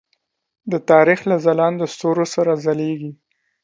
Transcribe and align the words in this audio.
د 0.71 0.73
تاریخ 0.89 1.19
له 1.29 1.35
ځلاندو 1.45 1.85
ستورو 1.93 2.25
سره 2.35 2.51
ځلیږي. 2.63 3.11